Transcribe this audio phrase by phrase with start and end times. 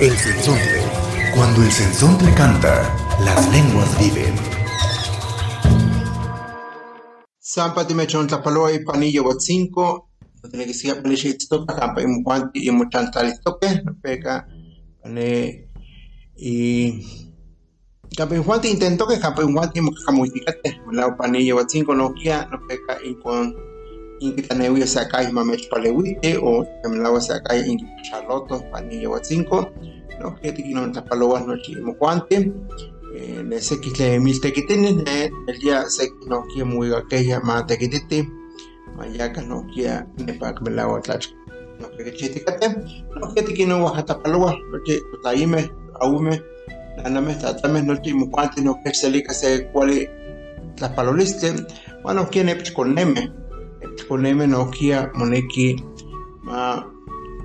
[0.00, 0.82] El sensontle.
[1.36, 2.82] Cuando el sensontle canta,
[3.24, 4.34] las lenguas viven.
[7.38, 10.10] Sampa timechon tlapaloa ipanillo huatzinco,
[10.50, 14.48] tiene que ser paniche itztoca, campa y muanti y muchantalistoque, no peca,
[15.00, 15.68] pane
[16.36, 17.30] y
[18.16, 22.14] campa y muanti intentó que muanti mucamuiticate, la panillo no no
[22.66, 23.54] peca y con
[24.20, 29.72] inquitaneuya sacai mamech palewite o temlawa sacai inquitachaloto panillo huatzinco,
[30.20, 32.52] no que tiquino tlapaloa no chimucuante,
[33.44, 35.04] nese kisle mil tequitini,
[35.48, 38.28] el día se no quiere muy aquella ma tequititi,
[38.96, 41.26] mayaka no quiere nepa melawa tlach.
[41.80, 42.68] No que chiticate,
[43.20, 46.40] no que tiquino oaxata paloa, no que taime, aume,
[46.96, 50.08] naname, tatame, no que mucuante, no que se lica se cuale
[50.76, 51.52] tlapaloliste,
[52.04, 52.28] bueno,
[53.84, 55.84] quiere con neme, con neme no quiere moneki
[56.42, 56.86] ma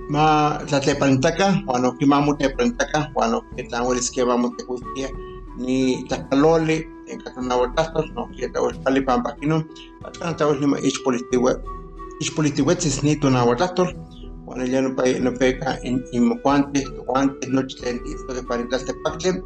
[0.09, 5.10] ma tlatlepantaka, bueno, que mamu tepantaka, bueno, que tlahuelis que vamos te gustia,
[5.58, 9.64] ni tlakaloli, en catanauertastos, no quieta huespali pampakino,
[10.04, 10.80] atkanatawes lima
[12.20, 13.95] ixpolitihuetzis ni tonauertastos,
[14.45, 19.44] bueno, ya no, no peca en imocuantes, guantes, noche lentisto de paritas de pacle,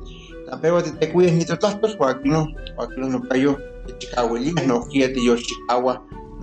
[0.49, 2.47] tapeo de te cuides ni totlastos, guaquino,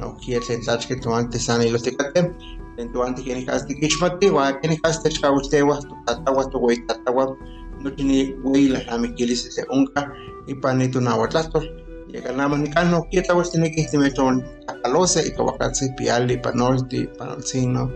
[0.00, 2.32] no quiete tlachque tu antes sana y los tecate,
[2.78, 7.36] en tu antes quienes haste kishmati, guaquienes haste chicahuistewa, tu tatawa, tu güey tatawa,
[7.80, 10.12] no tiene güey la ramiquilis se unca
[10.46, 11.62] y panito na huatlastor.
[12.08, 16.38] Llega nada más ni cano, quieta pues tiene que estimar con acalose y cobacatse piali,
[16.38, 17.92] panorti, panolcino,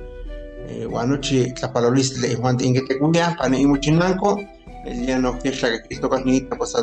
[0.88, 4.38] guanochi, tlapalolis, le juan tingue te cuya, pane y muchinanco,
[4.84, 6.75] el día no quiere que Cristo casnita, pues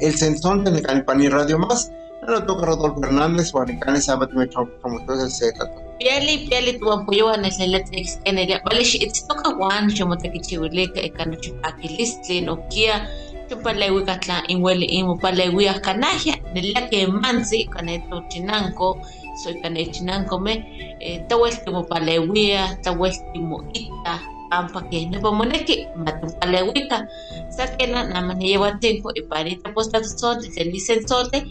[0.00, 1.90] el sensón de el pani radio más,
[2.32, 5.82] no toca Rodolfo Hernández, Juanicane, sábado me echó como todo el secreto.
[5.98, 11.10] Piali, piali, tu apoyo a en el vale, it's toca one, como te quichiwile, que
[11.12, 13.08] cano chupakilistli, no kia,
[13.48, 19.00] chupalewi katla, inweli, imu palewi a canajia, de la que mansi, caneto chinanco,
[19.42, 20.96] soy canechinanco me,
[21.28, 24.20] taweltimo palewia, taweltimo ita,
[24.50, 27.08] pampa que no pomone que matum palewika,
[27.50, 31.46] sakena, namani lleva tiempo, y parita posta son, se dicen sote,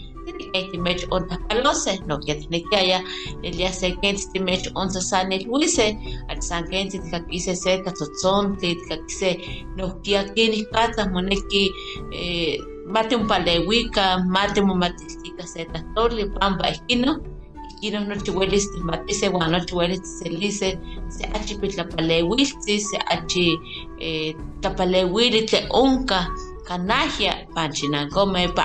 [0.72, 3.03] que mech on takalose no que tiene que haya
[3.44, 5.97] el día se que este mech on se sane luise
[6.30, 7.91] al san que se que quise se que
[8.22, 8.78] son que
[9.08, 9.40] quise
[9.75, 11.72] no que tiene cata moneki
[12.12, 17.22] eh mate un palewika mate un matistica se torle pamba esquino
[17.69, 23.57] esquino no chuelis mate se guano chuelis se lice se achipit la palewilti se achi
[24.00, 26.30] eh tapalewilti onka
[26.68, 28.63] canajia panchinacome pa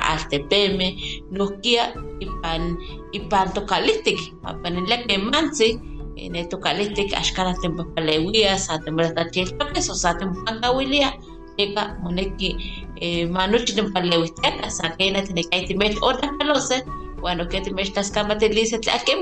[1.30, 2.76] altepeme nusquia ipan
[3.12, 5.78] ipan tocalistic pan en la que mansi
[6.16, 11.12] en el tocalistic ashkara tempo palewia sa tempo ta chilto que so sa tempo kangawilia
[11.58, 12.56] eka moneki
[13.00, 16.84] eh manuchi tempo palewia sa que na tiene que timet otra pelose
[17.20, 19.16] bueno que te me estás cámate dice a qué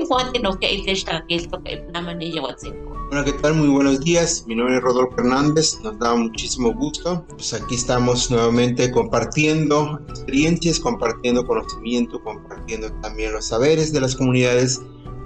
[3.11, 3.55] Hola, ¿qué tal?
[3.55, 4.43] Muy buenos días.
[4.45, 5.79] Mi nombre es Rodolfo Hernández.
[5.81, 7.25] Nos da muchísimo gusto.
[7.29, 14.79] Pues aquí estamos nuevamente compartiendo experiencias, compartiendo conocimiento, compartiendo también los saberes de las comunidades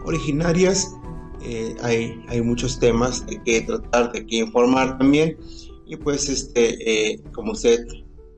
[0.05, 0.95] originarias.
[1.41, 5.38] Eh, hay, hay muchos temas de que tratar, de que informar también.
[5.85, 7.85] Y pues, este, eh, como usted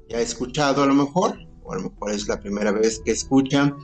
[0.09, 3.11] ya ha escuchado a lo mejor, o a lo mejor es la primera vez que
[3.11, 3.75] escucha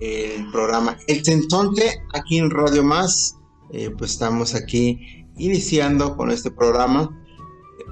[0.00, 3.36] el programa El Sensonte aquí en Radio Más
[3.72, 7.20] eh, pues estamos aquí iniciando con este programa.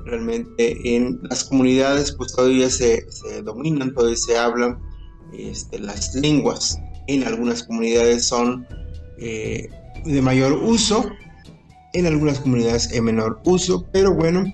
[0.05, 4.79] Realmente en las comunidades pues todavía se, se dominan, todavía se hablan
[5.33, 6.79] este, las lenguas.
[7.07, 8.67] En algunas comunidades son
[9.19, 9.69] eh,
[10.05, 11.05] de mayor uso,
[11.93, 14.45] en algunas comunidades de menor uso, pero bueno,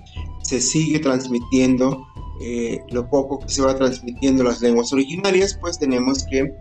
[0.42, 2.06] se sigue transmitiendo
[2.40, 6.52] eh, lo poco que se va transmitiendo las lenguas originarias, pues tenemos que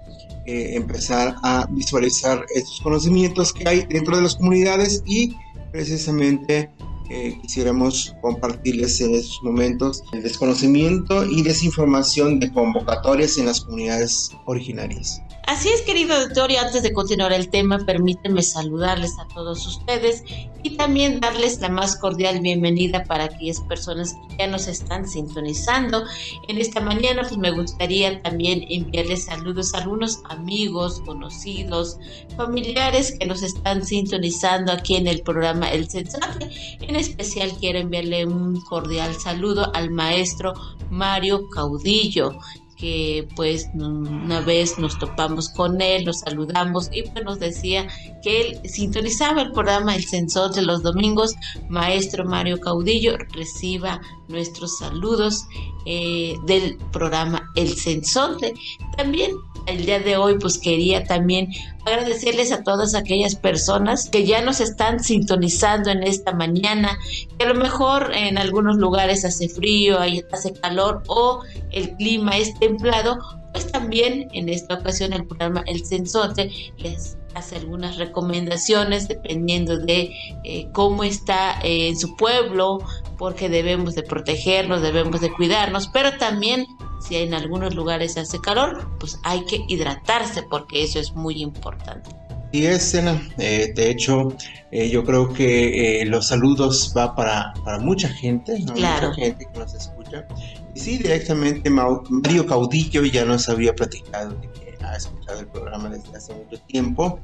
[0.48, 5.36] eh, empezar a visualizar estos conocimientos que hay dentro de las comunidades y
[5.74, 6.72] precisamente
[7.10, 14.32] eh, quisiéramos compartirles en estos momentos el desconocimiento y desinformación de convocatorias en las comunidades
[14.46, 15.22] originarias.
[15.48, 20.22] Así es, querido auditorio, antes de continuar el tema, permíteme saludarles a todos ustedes
[20.62, 26.04] y también darles la más cordial bienvenida para aquellas personas que ya nos están sintonizando.
[26.50, 31.98] En esta mañana, pues me gustaría también enviarles saludos a algunos amigos, conocidos,
[32.36, 36.50] familiares que nos están sintonizando aquí en el programa El Sensate.
[36.82, 40.54] En especial quiero enviarle un cordial saludo al maestro
[40.90, 42.38] Mario Caudillo
[42.78, 47.88] que pues una vez nos topamos con él, nos saludamos y pues nos decía
[48.22, 51.36] que él sintonizaba el programa El Sensor de los domingos.
[51.70, 55.46] Maestro Mario Caudillo, reciba nuestros saludos
[55.86, 58.54] eh, del programa El Sensonte.
[58.98, 59.32] También
[59.68, 61.50] el día de hoy pues quería también
[61.86, 66.98] agradecerles a todas aquellas personas que ya nos están sintonizando en esta mañana,
[67.38, 70.00] que a lo mejor en algunos lugares hace frío,
[70.32, 71.42] hace calor o
[71.72, 73.20] el clima es templado,
[73.52, 80.12] pues también en esta ocasión el programa El Sensonte les hace algunas recomendaciones dependiendo de
[80.44, 82.80] eh, cómo está eh, en su pueblo,
[83.18, 86.66] porque debemos de protegernos, debemos de cuidarnos, pero también
[87.00, 92.10] si en algunos lugares hace calor, pues hay que hidratarse porque eso es muy importante.
[92.52, 94.34] Y es, eh, de hecho,
[94.72, 99.10] eh, yo creo que eh, los saludos va para, para mucha gente, claro.
[99.10, 100.26] mucha gente que nos escucha.
[100.74, 105.90] Y sí, directamente Mario Caudillo ya nos había platicado de que ha escuchado el programa
[105.90, 107.20] desde hace mucho tiempo.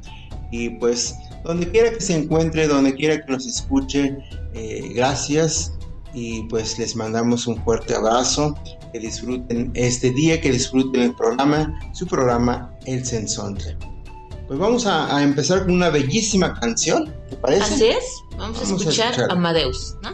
[0.51, 4.17] Y pues, donde quiera que se encuentre, donde quiera que nos escuche,
[4.93, 5.73] gracias
[6.13, 8.55] y pues les mandamos un fuerte abrazo,
[8.91, 13.77] que disfruten este día, que disfruten el programa, su programa El Sensonte.
[14.47, 17.63] Pues vamos a, empezar con una bellísima canción, ¿te parece?
[17.63, 18.03] Así es,
[18.37, 20.11] vamos, a, escuchar a Amadeus, ¿no?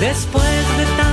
[0.00, 0.44] Después
[0.78, 1.09] de tantos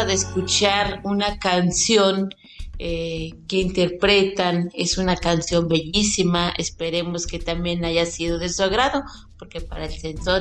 [0.00, 2.30] acaba de escuchar una canción
[2.78, 9.02] eh, que interpretan, es una canción bellísima, esperemos que también haya sido de su agrado,
[9.38, 9.92] porque para el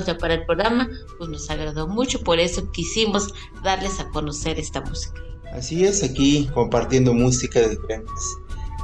[0.05, 0.87] ya para el programa,
[1.17, 5.21] pues nos agradó mucho, por eso quisimos darles a conocer esta música.
[5.53, 8.23] Así es, aquí compartiendo música de diferentes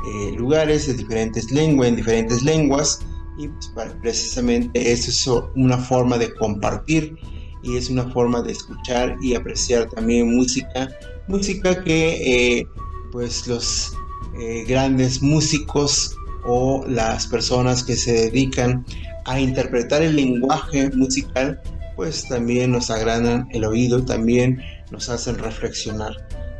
[0.07, 2.99] eh, lugares, de diferentes lenguas, en diferentes lenguas,
[3.37, 7.15] y pues, precisamente eso es una forma de compartir
[7.65, 10.87] y es una forma de escuchar y apreciar también música,
[11.27, 12.67] música que eh,
[13.11, 13.93] pues los
[14.39, 18.85] eh, grandes músicos o las personas que se dedican
[19.25, 21.59] a interpretar el lenguaje musical,
[21.95, 26.15] pues también nos agradan el oído, también nos hacen reflexionar.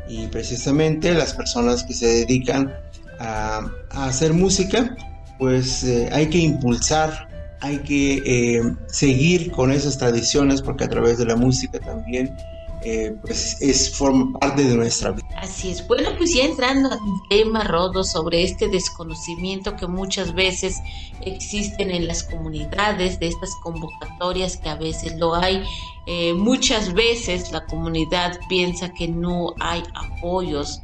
[0.08, 2.72] Y precisamente las personas que se dedican
[3.20, 4.96] a, a hacer música,
[5.38, 7.28] pues eh, hay que impulsar,
[7.66, 12.34] hay que eh, seguir con esas tradiciones porque a través de la música también
[12.82, 15.26] eh, pues es forma parte de nuestra vida.
[15.36, 15.86] Así es.
[15.88, 20.76] Bueno, pues ya entrando al tema, Rodo, sobre este desconocimiento que muchas veces
[21.20, 25.62] existen en las comunidades, de estas convocatorias que a veces lo hay.
[26.06, 30.80] Eh, muchas veces la comunidad piensa que no hay apoyos,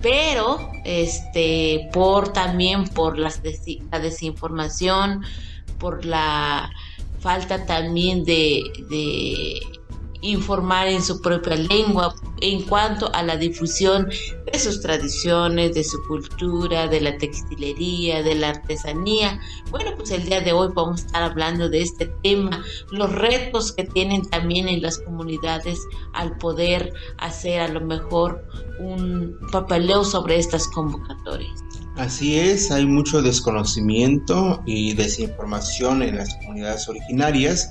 [0.00, 5.22] pero este, por también por las desi- la desinformación,
[5.84, 6.70] por la
[7.20, 9.60] falta también de,
[10.22, 14.08] informar en su propia lengua en cuanto a la difusión
[14.50, 19.38] de sus tradiciones, de su cultura, de la textilería, de la artesanía.
[19.70, 23.72] Bueno, pues el día de hoy vamos a estar hablando de este tema, los retos
[23.72, 25.78] que tienen también en las comunidades
[26.14, 28.42] al poder hacer a lo mejor
[28.78, 31.73] un papeleo sobre estas convocatorias.
[31.96, 37.70] Así es, hay mucho desconocimiento y desinformación en las comunidades originarias,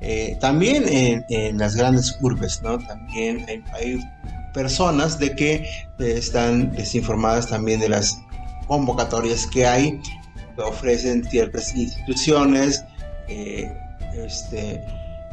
[0.00, 2.78] eh, también en, las grandes urbes, ¿no?
[2.78, 3.98] También hay,
[4.54, 5.64] personas de que eh,
[5.98, 8.18] están desinformadas también de las
[8.68, 10.00] convocatorias que hay,
[10.54, 12.82] que ofrecen ciertas instituciones,
[13.28, 13.70] eh,
[14.14, 14.82] este,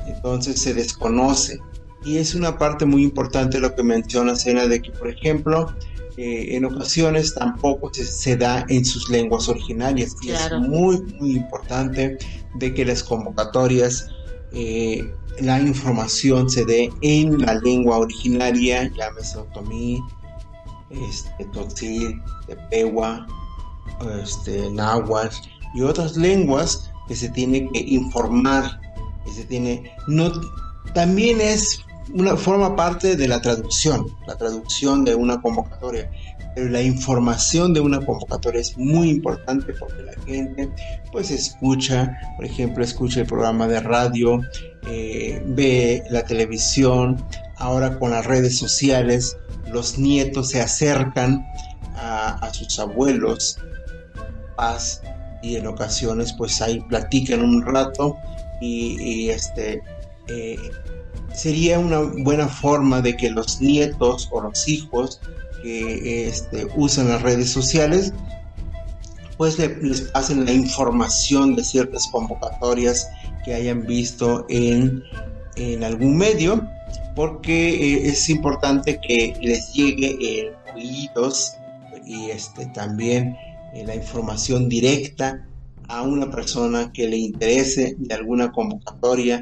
[0.07, 1.57] entonces se desconoce.
[2.03, 5.73] Y es una parte muy importante lo que menciona Sena de que, por ejemplo,
[6.17, 10.15] eh, en ocasiones tampoco se, se, da en sus lenguas originarias.
[10.22, 10.58] Y claro.
[10.58, 12.17] es muy, muy importante
[12.55, 14.08] de que las convocatorias,
[14.51, 15.03] eh,
[15.39, 20.00] la información se dé en la lengua originaria, llámese otomí,
[21.10, 23.25] este, totzil, tepehuá,
[24.22, 25.36] este, náhuatl
[25.74, 28.79] y otras lenguas que se tiene que informar,
[29.25, 30.32] que se tiene, no,
[30.93, 36.10] también es una forma parte de la traducción, la traducción de una convocatoria.
[36.55, 40.69] Pero la información de una convocatoria es muy importante porque la gente
[41.12, 44.41] pues escucha, por ejemplo, escucha el programa de radio,
[44.88, 47.24] eh, ve la televisión,
[47.57, 49.38] ahora con las redes sociales,
[49.72, 51.43] los nietos se acercan
[51.95, 53.57] a, a sus abuelos,
[54.55, 55.01] paz,
[55.43, 58.17] y en ocasiones pues ahí platican un rato
[58.62, 59.83] y, este...
[60.29, 60.57] Eh,
[61.33, 65.19] sería una buena forma de que los nietos o los hijos
[65.61, 68.13] que este, usan las redes sociales
[69.37, 73.07] pues le, les pasen la información de ciertas convocatorias
[73.43, 75.03] que hayan visto en,
[75.55, 76.67] en algún medio
[77.15, 81.53] porque eh, es importante que les llegue en oídos
[82.05, 83.35] y este, también
[83.73, 85.45] eh, la información directa
[85.87, 89.41] a una persona que le interese de alguna convocatoria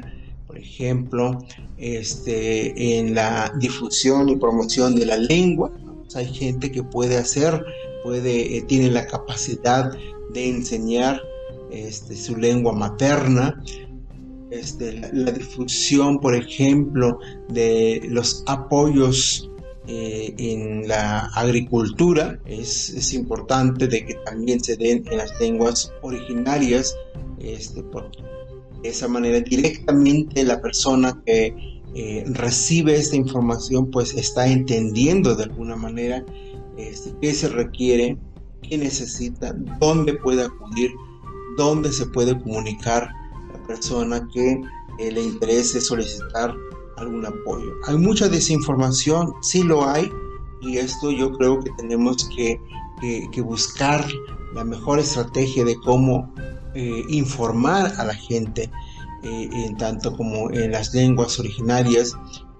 [0.52, 1.38] por ejemplo,
[1.78, 7.64] este, en la difusión y promoción de la lengua, pues, hay gente que puede hacer,
[8.04, 9.90] puede, eh, tiene la capacidad
[10.34, 11.22] de enseñar
[11.70, 13.62] este, su lengua materna,
[14.50, 17.18] este, la, difusión, por ejemplo,
[17.48, 19.50] de los apoyos
[19.86, 25.90] eh, en la agricultura es, es, importante de que también se den en las lenguas
[26.02, 26.94] originarias,
[27.38, 28.18] este, porque
[28.82, 31.54] de esa manera directamente la persona que
[31.94, 36.24] eh, recibe esta información pues está entendiendo de alguna manera
[36.76, 38.16] este, qué se requiere,
[38.62, 40.90] qué necesita, dónde puede acudir,
[41.56, 43.10] dónde se puede comunicar
[43.52, 44.60] la persona que
[44.98, 46.54] eh, le interese solicitar
[46.96, 47.72] algún apoyo.
[47.86, 50.10] Hay mucha desinformación, sí lo hay,
[50.62, 52.60] y esto yo creo que tenemos que,
[53.42, 54.06] buscar
[54.54, 56.32] la mejor estrategia de cómo
[56.74, 58.70] eh, informar a la gente,
[59.22, 62.12] eh, en tanto como en las lenguas originarias,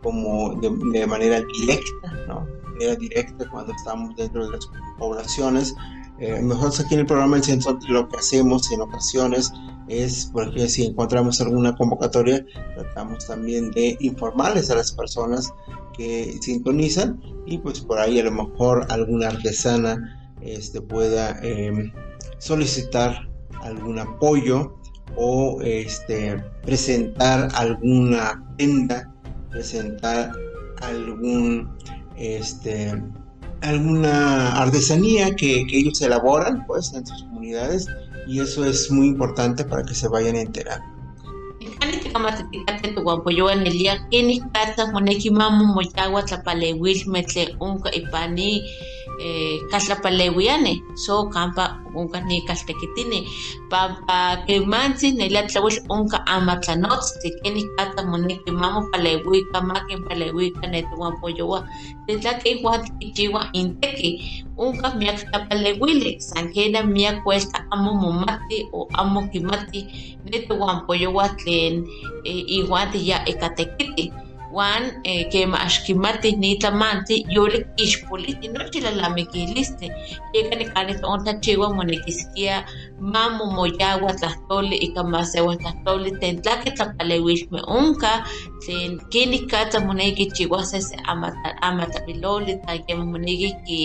[0.02, 2.46] como de, manera directa, ¿no?
[2.46, 5.74] De manera directa cuando estamos dentro de las poblaciones.
[6.18, 9.52] Eh, aquí en el programa del centro lo que hacemos en ocasiones
[9.88, 12.44] es, porque si encontramos alguna convocatoria,
[12.76, 15.52] tratamos también de informarles a las personas
[15.96, 21.92] que sintonizan y pues por ahí a lo mejor alguna artesana este, pueda em,
[22.38, 23.28] solicitar
[23.62, 24.76] algún apoyo
[25.16, 29.10] o este, presentar alguna prenda,
[29.50, 30.32] presentar
[30.80, 31.70] algún
[32.16, 33.02] este,
[33.62, 37.86] alguna artesanía que, ellos elaboran pues en sus comunidades
[38.26, 40.84] y eso es muy importante para que se vayan enterando.
[47.92, 48.62] ipani
[49.20, 53.28] eh, kaltlapaleuiani so kampa onka nikaltekitini
[53.70, 61.68] pampa kemantzin nelia tlauil onka amatlanotztli kenih kata moneki mamu paleuika makinpaleuika netuwanpoyowa
[62.06, 64.10] tetlaki ihuan kichiwa inteki
[64.56, 69.80] onka miak tlapaleuili san kena miak kuelta amo momati o amo kimati
[70.24, 71.84] netuwanpoyowa tlen
[72.24, 74.12] eh, ihuan tiya ikatekiti
[74.52, 79.86] Juan eh, que axkimati nitlamanti yolik ixpoliti nochi lalamikilistle
[80.34, 82.54] yeka nikani tontlachiwa monekiskia
[83.12, 88.12] mamu moyawa tlahtoli ika masewa tlahtoli tlen tlaki tlapaleuixme onka
[88.62, 90.96] tlen kenik katsa moneki chiwase se
[91.68, 93.80] amatlapiloli tan kema moneki ki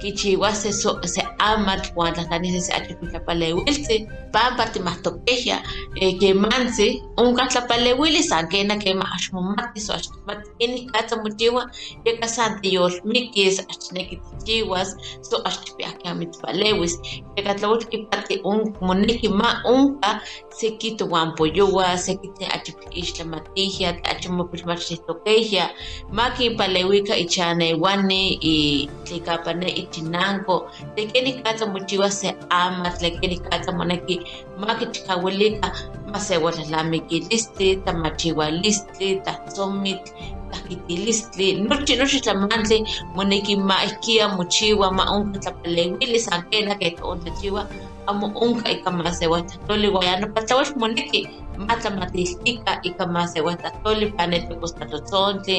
[0.00, 5.62] kichiwase so se amatl uan tlahtlanisi se achikuitlapaleuiltzi pampa timahtokeya
[6.00, 11.70] eh, kemansi onka tlapaleuili san kena kema axmomati so axtimati kenih katsa mochiwa
[12.04, 17.00] yeka san tiyolmikis axtineki tichiwas so axtikpiahki amitzpalewis
[17.36, 18.42] yeka tlauil kipati
[18.80, 25.70] moneki ma onka seki towanpoyowa seki tlen achipixtlamatihya tlen achimopilmachtihtokeya
[26.12, 30.54] ma kinpaleuika ichaneuani y tlikapane ichinanko
[30.94, 34.16] tlen kenih katsa mochiwa se amatl tlen kenih katsa moneki
[34.58, 35.68] ma kichikawilika
[36.12, 40.10] masewatlalamikilistle tamachiwalistli tahtzomitl
[40.50, 42.78] tahkitilistli nochi nochi tlamantli
[43.14, 47.62] moneki ma ihkia mochiwa ma onka tlapaleuili san kena ke tontlachiwa
[48.06, 55.58] amo onka ika masewatlahtoli uan ya nopa tlauel moneki matlamatiltika ika masewatlahtoli pan netepostlatotzontli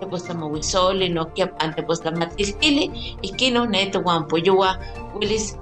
[0.00, 2.90] tepostlamauisoli nohkia pan tepostamatiltili
[3.22, 4.76] ihkin non ne towanpoyowa
[5.14, 5.58] welis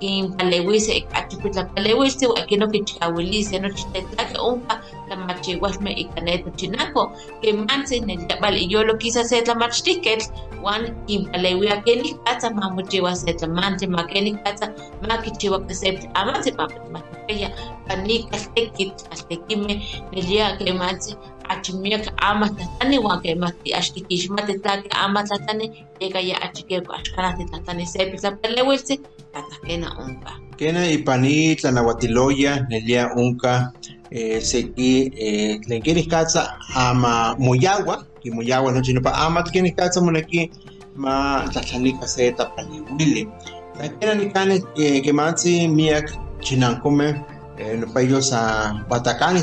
[0.00, 4.74] kinpaleuisi achikuitlapaleuisi uan ika nokichikawilisi nochi tetlaki onka
[5.08, 7.02] tamachiualmeh ika ne tochinako
[7.40, 10.26] kemantzin neliabal iyolo kisa se tlamachtihketl
[10.64, 14.66] uan kinpaleuia kenih katsa mamochiua se tlamantli ma kenih katsa
[15.08, 17.48] makichiua keseptli amantzi pampa timahtokeya
[17.88, 19.78] kanik kaltekitl kaltekimeh
[20.12, 21.20] nelia kemantzin
[21.52, 28.94] achimiak amatlahtani uan kemati axtikixmati tlaki amatlahtani yeka ya achikeko axkanah titlahtani sepi tlapaleuiltzi
[29.32, 33.72] katah kena onka Kena ipani tlanauatiloya nelia onka
[34.10, 40.50] eh, seki eh, tlen kenih katsa ama moyawa kimoyawa nochi nopa amatl kenih katsa moneki
[40.96, 43.28] ma tlahtlanika se tlapaleuili
[43.76, 49.36] tla kena nikani eh, kematzi miak chinankomeh eh, nopa ellos a Batacán,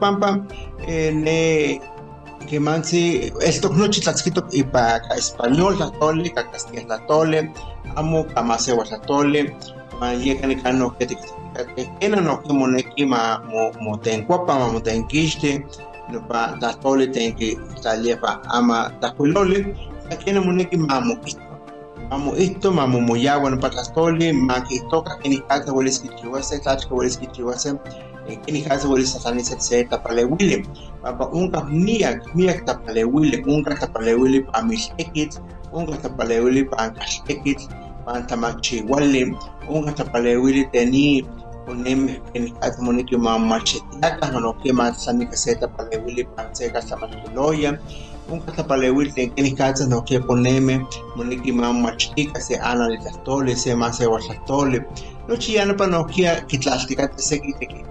[0.00, 0.40] pampa,
[0.86, 1.80] eh, ne
[2.48, 7.50] kemansi estok nochi tlatzkitok ipa ka español tlatole, ka castilla tlatole,
[7.96, 9.54] amo kamasewa tlatole,
[10.00, 14.66] ma yeka nikano ketiktikate, kena no kimoneki ma mo mo tenkuapa, ma
[18.50, 19.76] ama takuilole,
[20.24, 21.00] kena moneki ma
[22.10, 27.74] Mamo esto, mamo moyawa no patlastoli, maki toka kenikata hueles kichiwase, tlachka hueles kichiwase,
[28.44, 30.66] kini kaza wali satani set se tapalewili
[31.02, 35.40] papa unka miak miak tapalewili unka tapalewili pa mishekit
[35.72, 37.68] unka tapalewili pa kashekit
[38.04, 39.36] pa tamachiwali
[39.68, 41.39] unka tapalewili teni unim kini kaza moniki
[43.18, 47.78] ma machetiaka manoke ma sanika se tapalewili pa seka samatuloya
[48.30, 53.74] unka tapalewili ten kini kaza noke poneme moniki ma machitika se ana de tastole se
[53.74, 54.84] ma se wasatole
[55.28, 57.84] no chiyana pa nokia kitlaltikate seki teki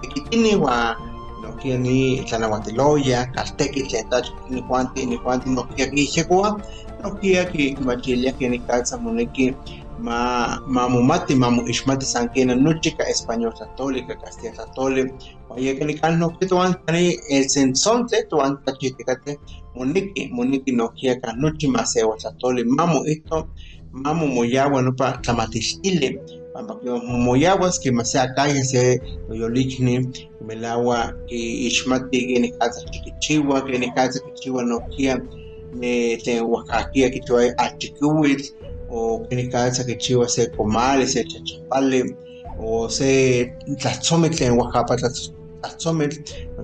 [0.00, 0.96] tekitini wa
[1.42, 6.60] nokia ni tlanawatiloya kalteki tlen tach ni kuanti ni kuanti nokia kixekoa
[7.02, 9.54] nokia ki machilia que ni kalsa moneki
[9.98, 15.14] ma ma mumati ma mu ixmati san kena nochi ka español católica castilla católica
[15.50, 19.38] oye que ni kan nokia tuan tani el sensonte tuan tachitikate
[19.74, 23.48] moniki moniki nokia ka nochi ma sewa católica mamu esto
[23.92, 26.18] mamu moyawa no pa tlamatixtili
[27.24, 30.08] moyawas que masea calle se yolikni
[30.46, 34.64] melawa y ishmati que ni casa chiquichiwa que ni casa chiquichiwa
[38.88, 42.16] o casa que chiwa se comale se chachapale
[42.58, 46.12] o se tlatzomik tlen wakapa tlatzomik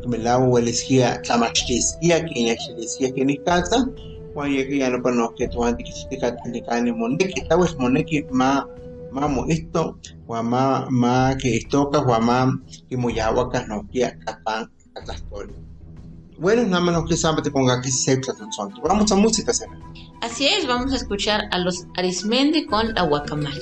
[0.02, 3.86] que melawa hueleskia tlamachtiskia que ni achtiskia que ni casa
[4.36, 5.60] Oye, que ya no conozco tu
[6.10, 8.66] que te ni cani moneki, tawes moneki ma
[9.12, 12.50] mamo esto guama ma que estoca guama
[12.88, 15.54] que moyawa no que capan catastol
[16.38, 18.20] bueno nada menos que sabe te ponga que se
[18.82, 19.78] vamos a música será
[20.24, 23.60] Así es, vamos a escuchar a los Arismendi con la guacamaya.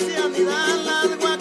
[0.00, 1.39] Se las guacamayas.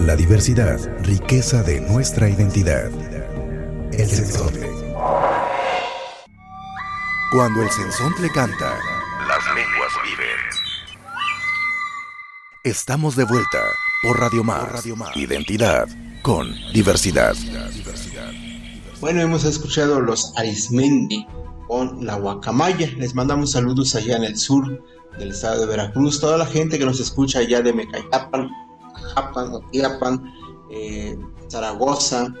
[0.00, 3.15] La diversidad, riqueza de nuestra identidad.
[7.36, 8.78] Cuando el sensontle canta,
[9.28, 10.38] las lenguas viven.
[12.64, 13.58] Estamos de vuelta
[14.02, 14.86] por Radio Más.
[15.14, 15.86] Identidad
[16.22, 17.34] con diversidad.
[19.02, 21.26] Bueno, hemos escuchado los Arismendi
[21.68, 22.90] con la Guacamaya.
[22.96, 24.82] Les mandamos saludos allá en el sur
[25.18, 26.18] del estado de Veracruz.
[26.18, 28.48] Toda la gente que nos escucha allá de Mecayapan,
[29.14, 30.24] Japan, Otiapan,
[30.70, 31.18] eh,
[31.50, 32.32] Zaragoza,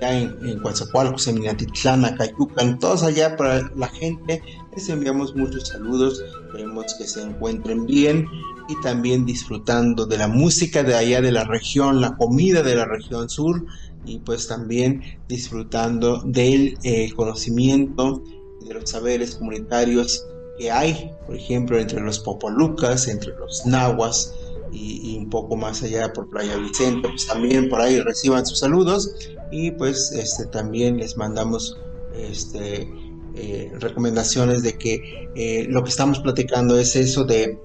[0.00, 4.42] en, en Coatzacoalcos, en Minatitlán, Acayucan, todos allá para la gente.
[4.74, 6.22] Les enviamos muchos saludos.
[6.46, 8.26] Esperemos que se encuentren bien
[8.68, 12.84] y también disfrutando de la música de allá de la región, la comida de la
[12.84, 13.64] región sur
[14.04, 18.22] y pues también disfrutando del eh, conocimiento
[18.60, 20.24] y de los saberes comunitarios
[20.58, 24.34] que hay, por ejemplo, entre los popolucas, entre los nahuas
[24.72, 28.60] y, y un poco más allá por Playa Vicente, pues también por ahí reciban sus
[28.60, 29.14] saludos
[29.50, 31.78] y pues este también les mandamos
[32.14, 32.88] este
[33.34, 37.58] eh, recomendaciones de que eh, lo que estamos platicando es eso de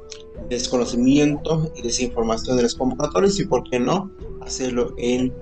[0.50, 5.34] desconocimiento y desinformación de los convocatorios y por qué no hacerlo en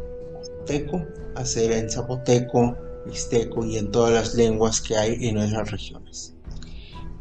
[0.44, 1.04] zapoteco,
[1.36, 6.36] hacer en zapoteco, mixteco y en todas las lenguas que hay en nuestras regiones.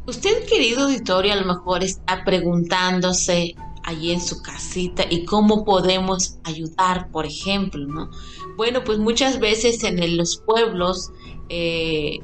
[0.05, 6.37] Usted, querido auditorio, a lo mejor está preguntándose allí en su casita y cómo podemos
[6.43, 8.09] ayudar, por ejemplo, ¿no?
[8.57, 11.11] Bueno, pues muchas veces en los pueblos,
[11.49, 12.19] eh,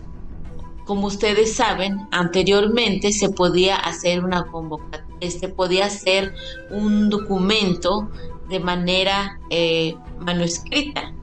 [0.86, 6.34] como ustedes saben, anteriormente se podía hacer una convocatoria, se podía hacer
[6.70, 8.10] un documento
[8.50, 11.14] de manera eh, manuscrita.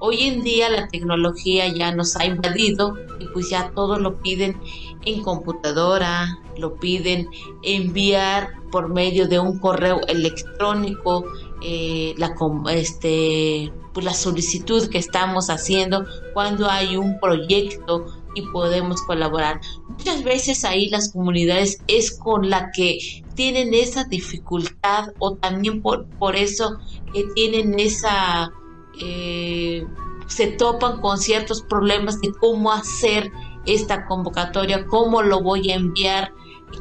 [0.00, 4.60] Hoy en día la tecnología ya nos ha invadido y pues ya todo lo piden
[5.04, 7.28] en computadora, lo piden
[7.62, 11.24] enviar por medio de un correo electrónico
[11.62, 12.34] eh, la,
[12.70, 16.04] este, pues la solicitud que estamos haciendo
[16.34, 19.60] cuando hay un proyecto y podemos colaborar.
[19.88, 22.98] Muchas veces ahí las comunidades es con la que
[23.34, 26.78] tienen esa dificultad o también por, por eso
[27.12, 28.52] que tienen esa
[29.00, 29.86] eh,
[30.28, 33.32] se topan con ciertos problemas de cómo hacer
[33.66, 36.32] esta convocatoria, cómo lo voy a enviar,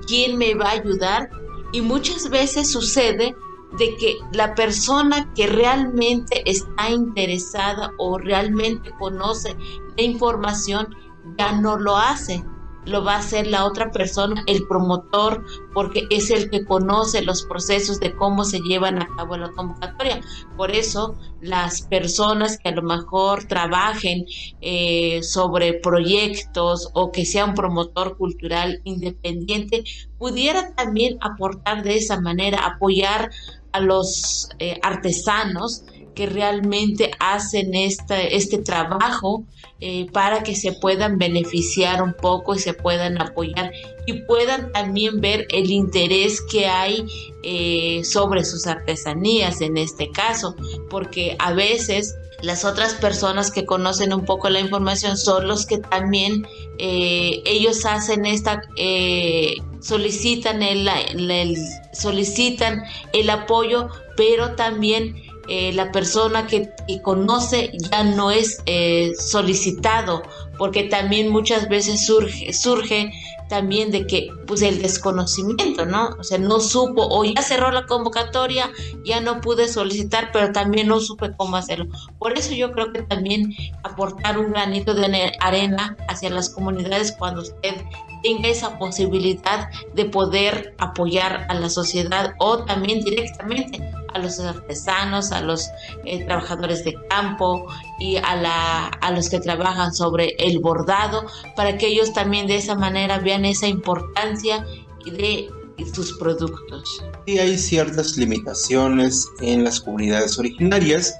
[0.07, 1.29] quién me va a ayudar.
[1.71, 3.35] Y muchas veces sucede
[3.77, 9.55] de que la persona que realmente está interesada o realmente conoce
[9.97, 10.95] la información
[11.37, 12.43] ya no lo hace.
[12.87, 17.43] Lo va a hacer la otra persona, el promotor, porque es el que conoce los
[17.43, 20.21] procesos de cómo se llevan a cabo la convocatoria.
[20.55, 24.25] Por eso, las personas que a lo mejor trabajen
[24.61, 29.83] eh, sobre proyectos o que sea un promotor cultural independiente,
[30.17, 33.29] pudiera también aportar de esa manera, apoyar
[33.73, 35.83] a los eh, artesanos
[36.17, 39.43] que realmente hacen esta, este trabajo
[39.79, 43.71] eh, para que se puedan beneficiar un poco y se puedan apoyar
[44.07, 47.05] y puedan también ver el interés que hay
[47.43, 50.55] eh, sobre sus artesanías en este caso,
[50.89, 55.77] porque a veces las otras personas que conocen un poco la información son los que
[55.77, 56.47] también
[56.79, 61.57] eh, ellos hacen esta eh, solicitan el, el,
[61.93, 65.15] solicitan el apoyo pero también
[65.47, 70.23] eh, la persona que, que, conoce ya no es eh, solicitado
[70.57, 73.11] porque también muchas veces surge surge
[73.47, 76.09] también de que pues el desconocimiento, ¿no?
[76.19, 78.69] O sea, no supo o ya cerró la convocatoria,
[79.05, 81.87] ya no pude solicitar, pero también no supe cómo hacerlo.
[82.19, 87.41] Por eso yo creo que también aportar un granito de arena hacia las comunidades cuando
[87.41, 87.75] usted
[88.23, 93.79] tenga esa posibilidad de poder apoyar a la sociedad o también directamente
[94.13, 95.69] a los artesanos, a los
[96.05, 97.67] eh, trabajadores de campo
[97.99, 102.57] y a, la, a los que trabajan sobre el bordado, para que ellos también de
[102.57, 104.65] esa manera vean esa importancia
[105.05, 105.49] de
[105.93, 107.03] sus productos.
[107.25, 111.15] Y hay ciertas limitaciones en las comunidades originarias.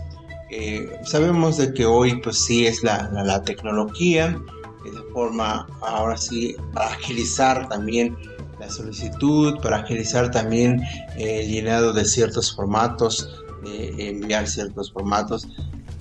[0.50, 4.42] Eh, sabemos de que hoy pues sí es la, la, tecnología,
[4.84, 8.18] de forma ahora sí para agilizar también
[8.60, 10.82] la solicitud, para agilizar también
[11.18, 15.48] el llenado de ciertos formatos, enviar ciertos formatos.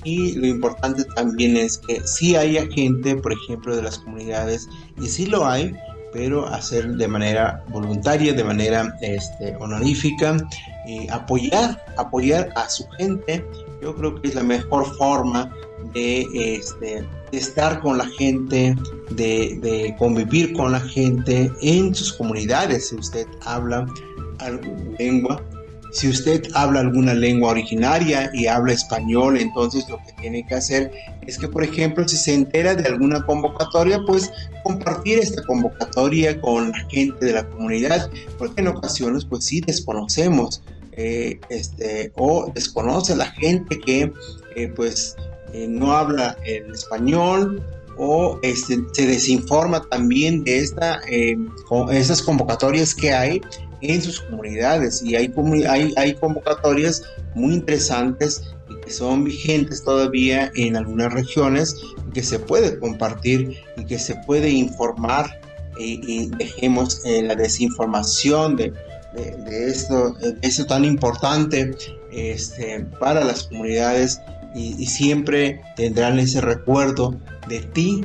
[0.04, 4.68] Y lo importante también es que sí haya gente, por ejemplo, de las comunidades,
[5.00, 5.74] y sí lo hay,
[6.12, 10.36] pero hacer de manera voluntaria, de manera este, honorífica,
[10.86, 13.44] y apoyar, apoyar a su gente.
[13.82, 15.52] Yo creo que es la mejor forma
[15.92, 18.76] de, este, de estar con la gente,
[19.10, 22.88] de, de, convivir con la gente en sus comunidades.
[22.88, 23.86] Si usted habla
[24.38, 25.42] alguna lengua,
[25.92, 30.92] si usted habla alguna lengua originaria y habla español, entonces lo que tiene que hacer
[31.26, 34.30] es que, por ejemplo, si se entera de alguna convocatoria, pues
[34.62, 40.62] compartir esta convocatoria con la gente de la comunidad, porque en ocasiones, pues sí, desconocemos
[40.92, 44.12] eh, este, o desconoce la gente que,
[44.54, 45.16] eh, pues,
[45.52, 47.62] eh, no habla el español
[47.98, 51.00] o este, se desinforma también de esta,
[51.90, 53.40] estas convocatorias que hay
[53.80, 55.02] en sus comunidades.
[55.02, 55.32] Y hay,
[55.96, 57.02] hay, convocatorias
[57.34, 58.42] muy interesantes
[58.84, 61.76] que son vigentes todavía en algunas regiones
[62.14, 65.40] que se puede compartir y que se puede informar
[65.78, 68.72] y, dejemos eh, la desinformación de,
[69.14, 71.76] de, esto, de esto tan importante
[72.10, 74.18] este, para las comunidades
[74.56, 77.14] y, siempre tendrán ese recuerdo
[77.48, 78.04] de ti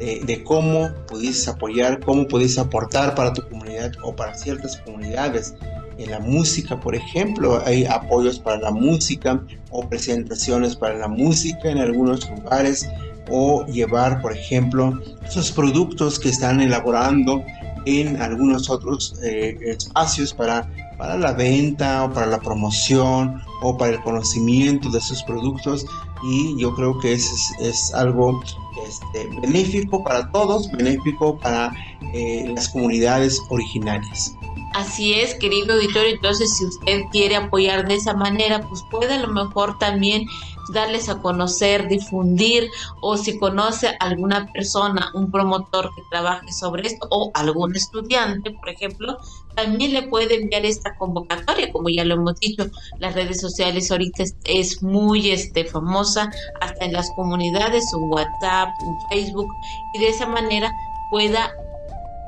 [0.00, 5.54] de, cómo pudieses apoyar, cómo pudieses aportar para tu comunidad o para ciertas comunidades.
[5.98, 11.70] En la música, por ejemplo, hay apoyos para la música o presentaciones para la música
[11.70, 12.88] en algunos lugares
[13.30, 17.44] o llevar, por ejemplo, esos productos que están elaborando
[17.84, 20.66] en algunos otros eh, espacios para,
[21.00, 25.86] para la venta o para la promoción o para el conocimiento de esos productos
[26.22, 28.42] y yo creo que es, es algo
[28.86, 31.72] este, benéfico para todos, benéfico para
[32.12, 34.36] eh, las comunidades originarias.
[34.74, 39.20] Así es, querido editor, entonces si usted quiere apoyar de esa manera, pues puede a
[39.20, 40.26] lo mejor también
[40.72, 47.06] darles a conocer, difundir o si conoce alguna persona, un promotor que trabaje sobre esto
[47.10, 49.18] o algún estudiante, por ejemplo,
[49.54, 52.66] también le puede enviar esta convocatoria, como ya lo hemos dicho,
[52.98, 56.30] las redes sociales ahorita es, muy este, famosa,
[56.60, 59.52] hasta en las comunidades, un WhatsApp, un Facebook,
[59.94, 60.72] y de esa manera
[61.10, 61.52] pueda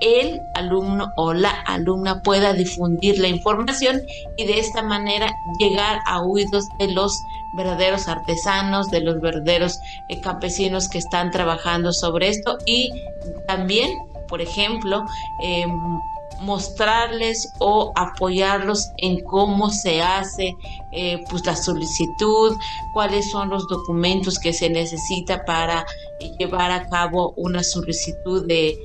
[0.03, 4.03] el alumno o la alumna pueda difundir la información
[4.37, 7.23] y de esta manera llegar a oídos de los
[7.55, 12.91] verdaderos artesanos, de los verdaderos eh, campesinos que están trabajando sobre esto y
[13.47, 13.91] también,
[14.29, 15.05] por ejemplo,
[15.43, 15.67] eh,
[16.41, 20.57] mostrarles o apoyarlos en cómo se hace
[20.91, 22.57] eh, pues la solicitud,
[22.93, 25.87] cuáles son los documentos que se necesita para
[26.39, 28.77] llevar a cabo una solicitud de,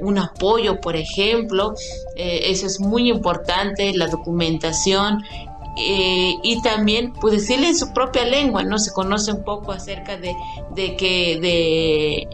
[0.00, 1.74] un apoyo, por ejemplo.
[2.16, 5.22] Eh, eso es muy importante, la documentación.
[5.78, 8.78] Eh, y también pues decirle en su propia lengua, ¿no?
[8.78, 10.34] Se conoce un poco acerca de,
[10.74, 12.28] de que de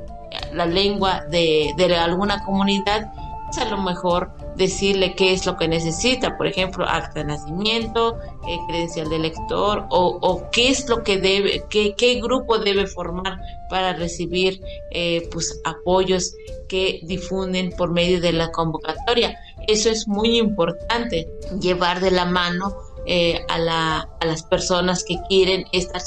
[0.53, 3.13] la lengua de, de alguna comunidad,
[3.59, 8.59] a lo mejor decirle qué es lo que necesita, por ejemplo, acta de nacimiento, eh,
[8.69, 13.39] credencial de lector o, qué es lo que debe, qué, grupo debe formar
[13.69, 14.61] para recibir
[14.91, 16.35] eh, pues apoyos
[16.69, 19.39] que difunden por medio de la convocatoria.
[19.69, 21.29] Eso es muy importante,
[21.61, 26.01] llevar de la mano eh, a, la, a, las personas que quieren esta,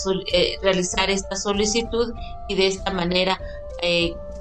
[0.61, 2.13] realizar esta solicitud
[2.47, 3.39] y de esta manera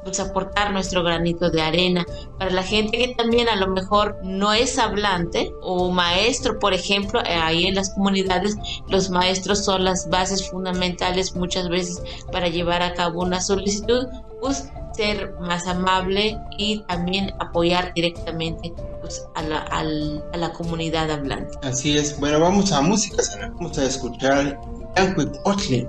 [0.05, 2.07] pues aportar nuestro granito de arena.
[2.39, 7.21] Para la gente que también a lo mejor no es hablante o maestro, por ejemplo,
[7.21, 8.57] eh, ahí en las comunidades
[8.89, 14.07] los maestros son las bases fundamentales muchas veces para llevar a cabo una solicitud,
[14.41, 21.59] pues ser más amable y también apoyar directamente pues, a, la, a la comunidad hablante.
[21.63, 22.19] Así es.
[22.21, 23.23] Bueno, vamos a música,
[23.57, 24.59] vamos a escuchar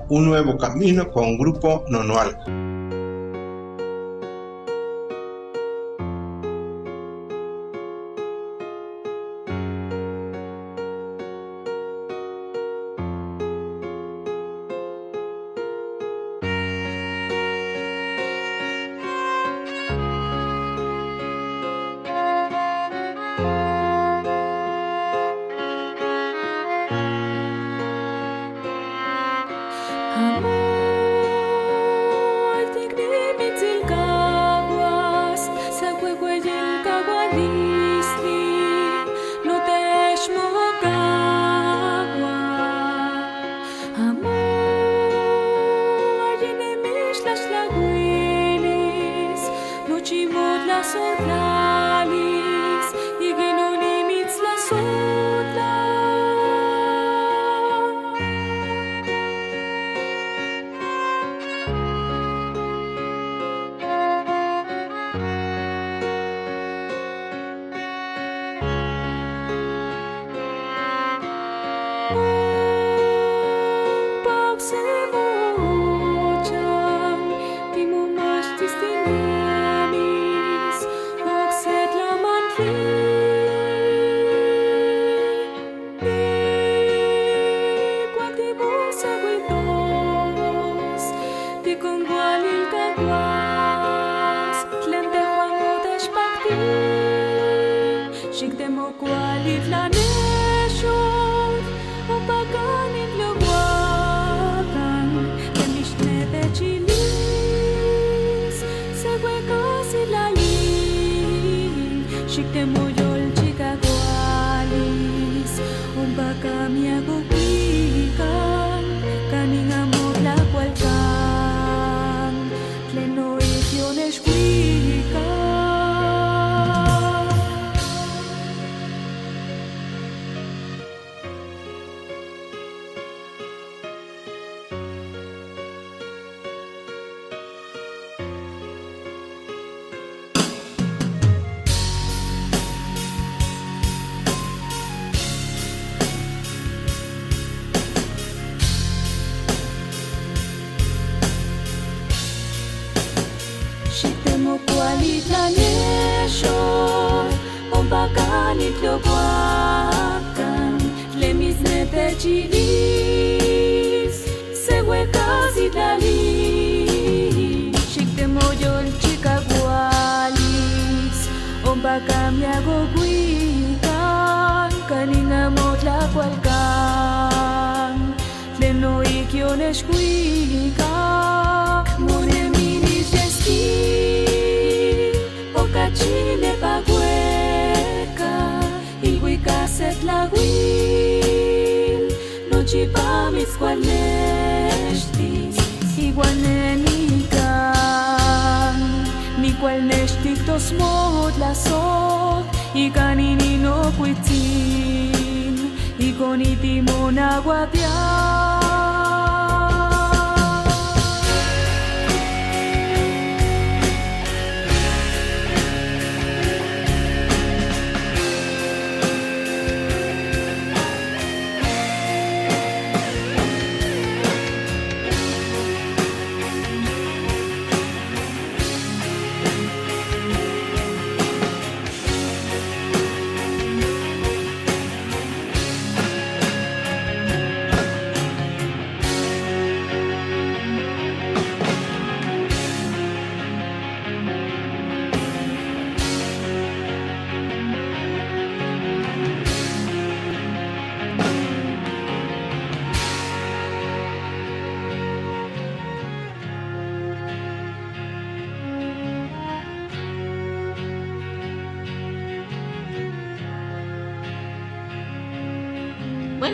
[0.10, 2.75] un nuevo camino con grupo Nonoal.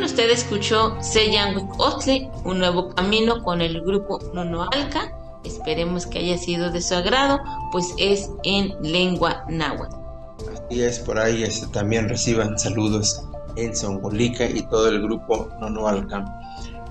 [0.04, 5.16] Usted escuchó Seyanwik Otli, un nuevo camino con el grupo Nonoalca.
[5.44, 7.40] Esperemos que haya sido de su agrado,
[7.72, 9.96] pues es en lengua náhuatl.
[10.54, 13.22] Así es, por ahí este, también reciban saludos
[13.56, 16.26] en Songolica y todo el grupo Nonoalca.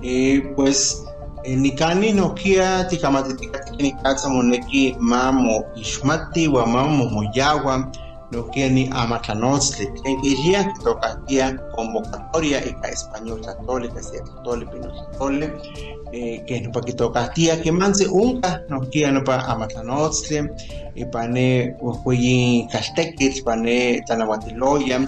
[0.02, 1.04] Eh, pues
[1.42, 7.10] en Nikani Nokia Tikamatitika Tikatsa Moneki Mamo Ishmati wa Mamo
[8.30, 14.80] Nokia ni Amatlanostle en Iria que tocaría convocatoria y ca español católica, sea católica y
[14.80, 15.54] no católica
[16.12, 20.50] eh, que no pa que tocaría que manse unca Nokia no pa Amatlanostle
[20.94, 24.98] y pane Ujuyin Castekit pane Tanahuatiloya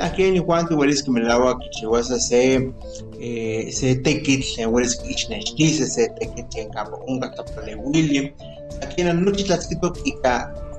[0.00, 2.72] aquí ni cuanto iguales que me lavo que chihuahua se
[3.20, 8.30] eh, se tekit iguales que ichnechkise se tekit en campo un gatapale William
[8.82, 10.69] aquí en la noche tlatzquito ika tlatzquito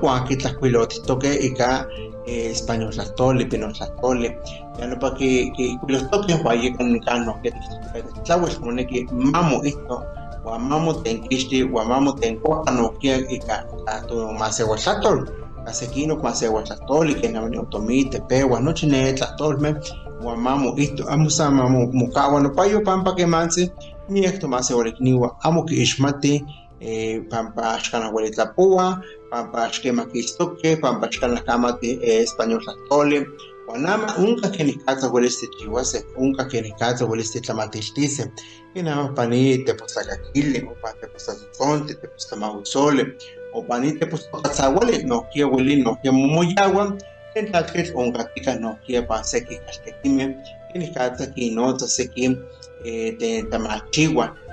[0.00, 1.88] cuan que tlacuilotito que ika
[2.26, 4.38] eh, español tlatole pino tlatole
[4.78, 7.52] ya no para que que los toques vaya con cano que
[8.24, 10.04] tlahuel ne que mamo esto
[10.44, 13.66] guamamo ten cristi guamamo ten coano que ika
[14.08, 19.76] tu más tlatol Casequino, Cuasehuatlatol, y que en la Tomite, Pegua, Noche Netlatol, me,
[20.20, 23.72] Guamamo, esto, Amusama, Mukawa, no payo pampa que manse,
[24.08, 26.44] mi esto más eorekniwa, amo que ishmate,
[26.82, 33.26] eh, pampa axkan abuelitlapoua, pampa axkema kistoke, pampa axkan kama eh, español tlahtoli,
[33.68, 38.24] Uan ama onka kenikatza uelis tichiuase, onka kenikatza uelis titlamatiltise.
[38.74, 43.04] Inama pani tepostlakakili, o pa tepostlatzotzonti, tepostlamahuzoli,
[43.54, 46.84] o pani tepostokatzahuali, nohkia ueli nohkia momoyaua,
[47.34, 50.30] en tlatketl onkatika nohkia pan seki kaltekimeh,
[50.72, 52.24] kenikatza kinotza seki
[52.84, 53.44] eh,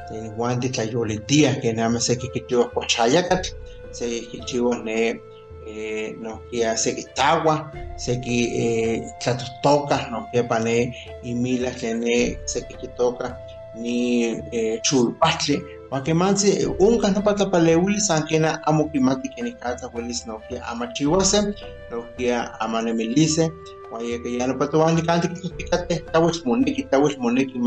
[0.09, 3.49] tentamachiua, tenuan titlayolitia, kenama seki kichiua kuaxayakatl,
[3.91, 5.21] seki kichiua ne
[5.67, 13.37] eh, nohkia seki tawa, seki eh, tlatotoka, nohkia pane imila tlene seki kitoka
[13.75, 20.65] ni eh, chulpahtli, Huan kemanzi onka nopa tlapaleuili san kena amo kimati kenikatza uelis nohkia
[20.67, 21.53] amachiuase,
[21.91, 23.51] nohkia amanemilise,
[23.89, 27.59] Huan yeka ya nopa toan nikanti kitikate tawel moneki, tawel moneki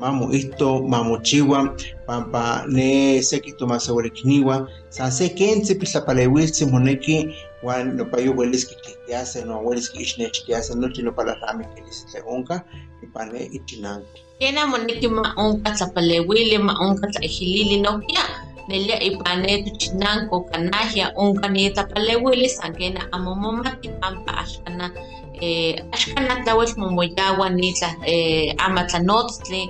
[0.00, 1.76] ma mamoihto, mamochiua,
[2.06, 9.90] pampa ne seki tomaseuelikniua, san se kentzi pitlapaleuiltzi moneki Juan nopayo uelis kikihtiase, no uelis
[9.90, 12.62] kiixnechtiase, nochi nopalalamikilistle onka,
[13.02, 14.06] ipane ichinanko.
[14.38, 18.22] Kena moneki ma onka tlapaleuili, ma onka tlaijilili nohkia.
[18.68, 24.90] Nelia ipane tuchinanko kanahia onka ni tlapaleuili san kena amo momati pampa axkana
[25.40, 29.62] eh, axkana tlauel momoyaua ni tla eh, ama tlanotztli,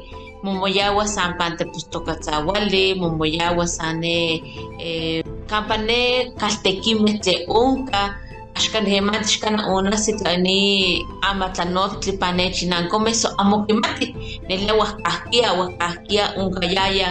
[0.43, 4.41] momoyaua san pan tepostokatzauali, momoyaua san eh,
[4.79, 8.15] eh, kampa ne kaltekimeh tle onka,
[8.57, 14.07] axkan hemanti xkana onasi tlani ama tlanotztli pa nechinankomeh so amo kimati,
[14.49, 17.09] nelia uahkahkia, uahkahkia onkayaya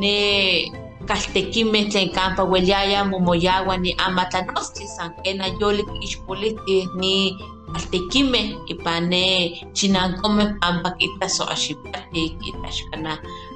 [0.00, 0.14] ne
[1.08, 7.14] kaltekimeh tlen kampa ueliaya momoyaua ni ama tlanotztli san kena yolik ixpolihtih ni
[7.72, 9.24] kaltekimeh ipan ne
[9.76, 13.12] chinankomeh pampa kita so axipati, kita axkana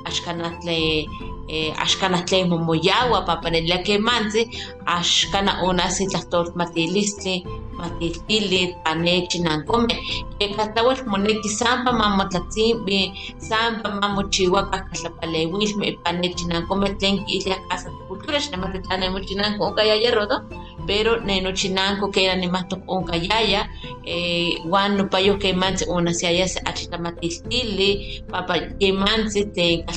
[0.09, 1.07] axkana tle
[1.48, 4.42] eh, axkana tlen momoyaua pampa nelia kemantzi
[4.86, 7.34] axkana onasi tlahtolmatilistli
[7.78, 9.98] matiltili pane chinankomeh
[10.40, 12.98] yeka tlauel moneki sanpa mamotlatzimpi
[13.48, 20.11] sanpa mamochiuakah katlapaleuilmeh ipan ne chinankomeh tlen kiiliah casa cultura xnemati tla nemo chinanko onkayaya
[20.18, 20.36] rodo
[20.86, 23.66] pero ne nochinanko kera nimahtok onkayaya
[24.07, 24.59] eh,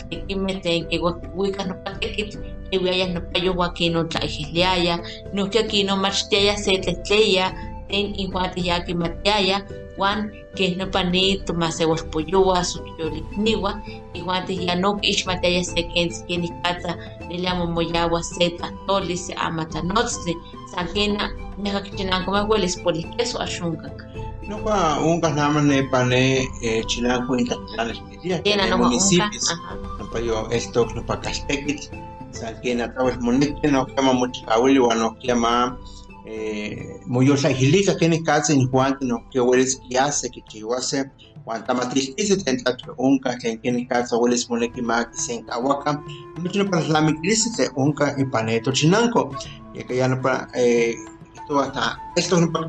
[0.01, 2.37] wan nopayo kemantzi onasiaya se achitlamatiltili papa kemantzi tlen kaltekimeh tlen kiuikah nopa tekitl
[2.69, 4.99] kiuiayah nopayo wan kinotlaijiliaya
[5.33, 7.51] nohkia kinomachtiaya se tlehtleya
[7.87, 9.61] tlen injuan ya kimatiaya
[9.97, 13.81] wan keh nopa ni tomaseualpoyoua so kiyolikniua
[14.13, 16.97] ihuan ya no kiixmatiaya se kentzi kenikatza
[17.29, 20.35] nelia momoyaua se tlahtoli se amatlanotztli
[20.71, 24.03] san kena neka kichinankomeh uelis polihkeso axonkak
[24.47, 29.49] Nopa onka nama ne pane eh, chinanko intatlanes kilia, kena nopa onka municipios.
[29.51, 29.73] ajá.
[29.99, 31.85] Nopa yo estok nopa kaltekitl,
[32.31, 35.77] san kena tlauel moneki nohkia mamochikauili uan nohkia ma
[36.25, 36.77] eh,
[37.07, 41.05] moyoltlaijilika kenikatza injuanti nohkia uelis kiase kichiuase
[41.45, 46.03] uan tamatiltisi tlen tlachol onka tlen kenikatza uelis moneki ma kisenkauaka
[46.43, 49.35] nochi nopa tlalamikilisli tlen onka ipan ne tochinanko
[49.73, 50.95] yeka ya nopa eh,
[51.33, 52.59] kihtowa ta estok nopa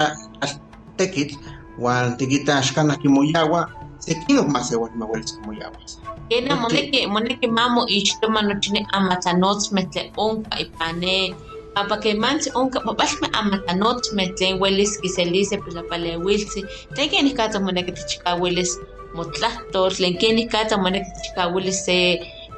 [1.76, 3.68] kaltekitl uan tikita axkan kimoyaua
[3.98, 6.00] sekinok maseual mauelis kimoyauas.
[6.28, 6.60] Kena Ok.
[6.60, 11.34] moneki moneki mamo ixtoma nochini amatlanotzmeh tlen onka ipan ne
[11.74, 16.60] pampa kemantzi onka papalmeh amatlanotzmeh tlen uelis kiselise pilapaleuiltzi
[16.94, 18.78] tlen kenikatza moneki tichikauilis
[19.14, 21.98] motlahtol tlen kenikatza moneki tichikauilis se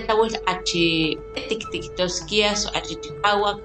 [0.06, 1.18] tlauel achi
[1.48, 3.58] tiktiktoskia so achi chikauak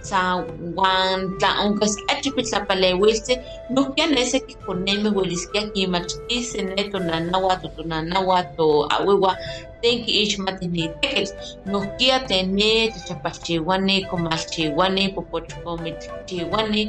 [0.00, 0.44] san
[0.76, 3.34] uan tla onka achi pitlapaleuiltzi
[3.74, 9.32] nohkia ne seki konemeh ueliskia kinmachtisi ne tonanaua totonanaua toawiwa
[9.80, 11.32] tlen kiixmati ni tekitl
[11.72, 16.82] nohkia tene techapalchiuani komalchiuani popochkomitchiuani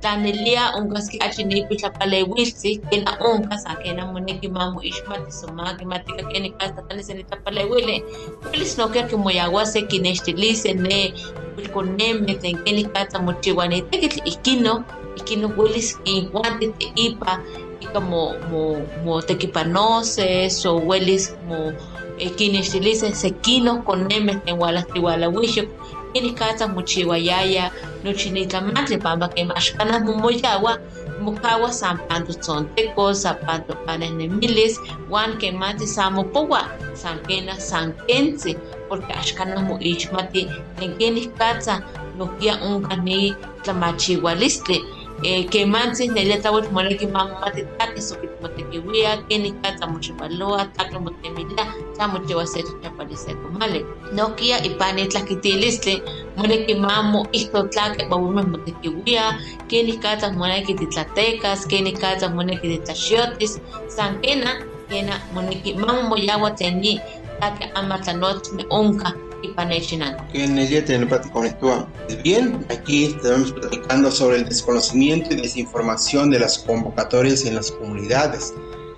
[0.00, 7.02] tlanelia onkaski achi ni pitlapaleuiltzi kena onka san kena moneki mamoixmati so makimatika kenikatza tlani
[7.02, 8.04] se nitlapaleuili
[8.50, 11.14] uelis nohkia kimoyauase kinextilise ne
[11.56, 14.84] pilkonemeh tlen kenikatza mochiua ni tekitl ihkino
[15.16, 17.40] ihkino uelis kinkuanti teipa
[17.80, 18.62] ika mo mo
[19.04, 21.72] motekipanose so uelis mo
[22.18, 25.68] eh, kinextilise sekinos konemeh tlen ualahtiualauixok
[26.12, 27.70] kenikatza mochiuayaya
[28.04, 30.78] nochi nitlamantli pampa kema axkanah momoyaua
[31.20, 34.80] mokaua san pan totzontekos san pan topanehnemilis
[35.10, 36.62] uan kemantzi san mopoua
[36.94, 38.56] san kena san kentzi
[38.88, 41.82] porque ashkana mu ichmati nenkenih katsa
[42.18, 44.84] nokia unka ni tlamachihualistli
[45.22, 51.64] eh, que mansis nelia tawel moneki mamati taki sokit motekiwia keni katsa mochipaloa taki motemilia
[51.92, 53.84] sa mochihuasecho chapaliseco male.
[54.12, 56.02] Nokia ipani tlakitilistli
[56.36, 64.20] moneki mamo ihto tlake bawume motekiwia keni katsa moneki titlatekas keni katsa moneki titlaxiotis san
[64.20, 67.00] kena kena moneki mamo moyawa teni
[67.40, 69.12] taki ama tlanotzme unka
[69.42, 71.88] ipanechinango en el día de conectúa.
[72.22, 78.54] Bien, aquí estamos platicando sobre el desconocimiento y desinformación de las convocatorias en las comunidades.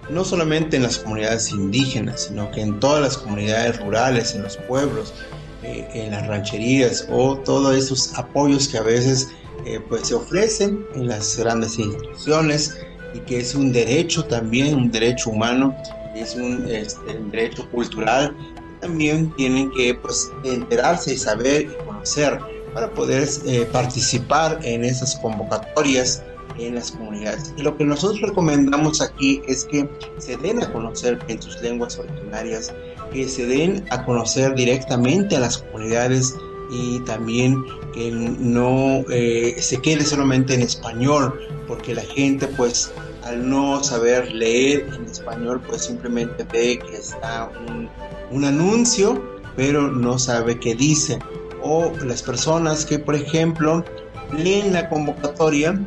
[0.09, 4.57] No solamente en las comunidades indígenas, sino que en todas las comunidades rurales, en los
[4.57, 5.15] pueblos,
[5.63, 9.29] eh, en las rancherías o todos esos apoyos que a veces
[9.67, 12.79] eh, pues se ofrecen en las grandes instituciones
[13.15, 15.77] y que es un derecho también, un derecho humano,
[16.15, 18.35] es un este, derecho cultural
[18.81, 22.39] también tienen que pues, enterarse y saber y conocer
[22.75, 26.23] para poder eh, participar en esas convocatorias
[26.59, 27.55] en las comunidades.
[27.57, 31.99] Y lo que nosotros recomendamos aquí es que se den a conocer en sus lenguas
[31.99, 32.73] originarias,
[33.13, 36.35] que se den a conocer directamente a las comunidades
[36.71, 42.93] y también que no eh, se quede solamente en español, porque la gente pues
[43.25, 47.89] al no saber leer en español pues simplemente ve que está un
[48.31, 49.23] un anuncio,
[49.57, 51.19] pero no sabe qué dice.
[51.63, 53.85] O las personas que, por ejemplo,
[54.33, 55.79] leen la convocatoria,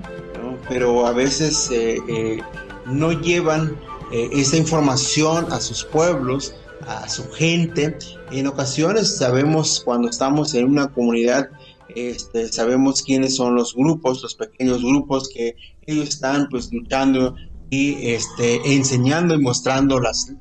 [0.67, 2.41] pero a veces eh, eh,
[2.85, 3.75] no llevan
[4.11, 6.55] eh, esa información a sus pueblos,
[6.87, 7.97] a su gente.
[8.31, 11.49] En ocasiones sabemos cuando estamos en una comunidad,
[11.95, 17.35] este, sabemos quiénes son los grupos, los pequeños grupos que ellos están pues luchando
[17.69, 20.31] y este, enseñando y mostrando las,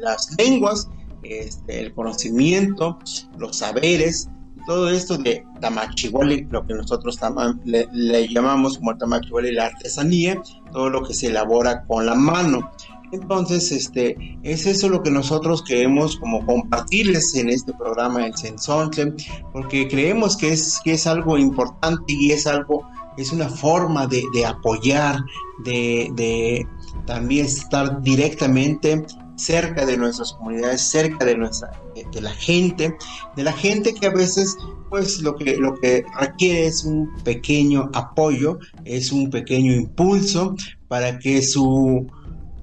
[0.00, 0.88] las lenguas
[1.22, 2.98] este, el conocimiento,
[3.38, 4.28] los saberes,
[4.66, 7.18] todo esto de tamachihuali, lo que nosotros
[7.64, 10.40] le, llamamos como tamachihuali la artesanía,
[10.72, 12.70] todo lo que se elabora con la mano.
[13.12, 19.14] Entonces, este, es eso lo que nosotros queremos como compartirles en este programa del Sensontle,
[19.52, 24.22] porque creemos que es, que es algo importante y es algo, es una forma de,
[24.46, 25.18] apoyar,
[25.64, 26.66] de,
[27.06, 29.04] también estar directamente
[29.40, 32.96] cerca de nuestras comunidades, cerca de nuestra de la gente,
[33.36, 34.56] de la gente que a veces
[34.88, 40.54] pues lo que lo que requiere es un pequeño apoyo, es un pequeño impulso
[40.88, 42.06] para que su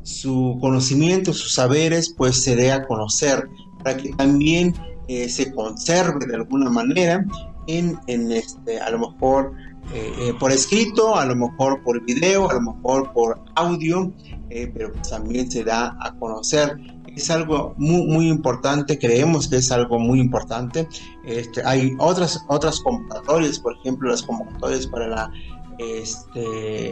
[0.03, 3.49] su conocimiento, sus saberes pues se dé a conocer,
[3.83, 4.73] para que también
[5.07, 7.25] eh, se conserve de alguna manera
[7.67, 9.53] en, en este a lo mejor
[9.93, 14.11] eh, eh, por escrito, a lo mejor por video, a lo mejor por audio,
[14.49, 16.77] eh, pero pues también se da a conocer.
[17.15, 20.87] Es algo muy, muy importante, creemos que es algo muy importante.
[21.25, 25.31] Este, hay otras, otras convocatorias, por ejemplo, las convocatorias para
[25.79, 26.91] este,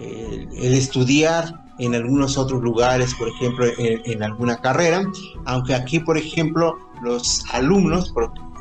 [0.00, 5.02] el, estudiar en algunos otros lugares, por ejemplo, en, alguna carrera,
[5.46, 8.12] aunque aquí, por ejemplo, los alumnos,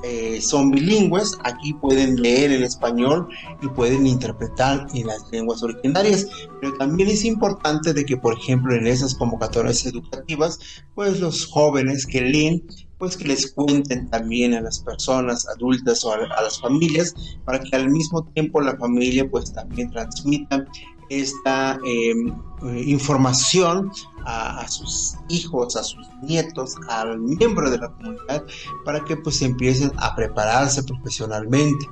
[0.04, 3.28] eh, son bilingües, aquí pueden leer el español
[3.62, 6.28] y pueden interpretar en las lenguas originarias,
[6.62, 10.60] pero también es importante de que, por ejemplo, en esas convocatorias educativas,
[10.96, 12.64] pues los jóvenes que leen,
[12.98, 17.14] pues que les cuenten también a las personas adultas o a, a las familias,
[17.46, 20.66] para que al mismo tiempo la familia pues también transmita
[21.10, 22.30] esta em,
[22.64, 23.92] eh, información
[24.26, 28.46] a, sus hijos, a sus nietos, al miembro de la comunidad,
[28.86, 31.86] para que pues empiecen a prepararse profesionalmente.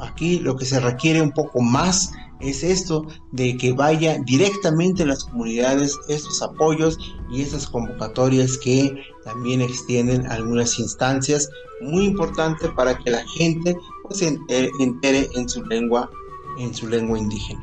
[0.00, 5.06] Aquí lo que se requiere un poco más es esto de que vaya directamente a
[5.06, 6.98] las comunidades estos apoyos
[7.30, 8.94] y esas convocatorias que
[9.24, 11.48] también extienden algunas instancias
[11.80, 14.38] muy importantes para que la gente pues se
[14.78, 16.10] entere en su lengua
[16.58, 17.60] en su lengua indígena.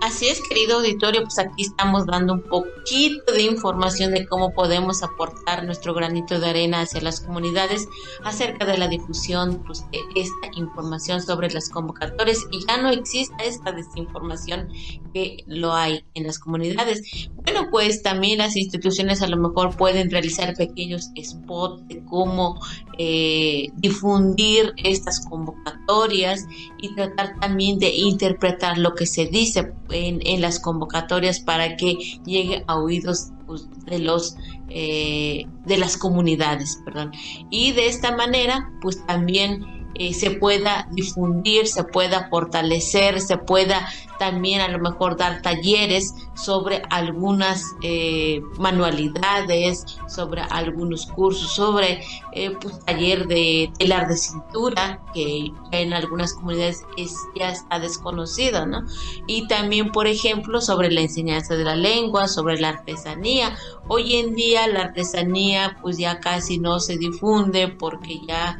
[0.00, 5.02] Así es, querido auditorio, pues aquí estamos dando un poquito de información de cómo podemos
[5.02, 7.86] aportar nuestro granito de arena hacia las comunidades
[8.24, 13.46] acerca de la difusión pues, de esta información sobre las convocatorias y ya no existe
[13.46, 14.70] esta desinformación
[15.12, 17.30] que lo hay en las comunidades.
[17.34, 22.58] Bueno, pues también las instituciones a lo mejor pueden realizar pequeños spots de cómo
[22.96, 26.46] eh, difundir estas convocatorias
[26.78, 32.64] y tratar también de interpretar lo que se dice en, las convocatorias para que llegue
[32.66, 34.36] a oídos pues, de los
[34.68, 37.12] eh, de las comunidades, perdón.
[37.50, 43.86] Y de esta manera, pues también eh, se pueda difundir, se pueda fortalecer, se pueda
[44.18, 52.50] también a lo mejor dar talleres sobre algunas eh, manualidades, sobre algunos cursos, sobre eh,
[52.58, 58.86] pues, taller de telar de cintura, que en algunas comunidades es, ya está desconocido, ¿no?
[59.26, 63.54] Y también, por ejemplo, sobre la enseñanza de la lengua, sobre la artesanía.
[63.86, 68.58] Hoy en día la artesanía pues ya casi no se difunde porque ya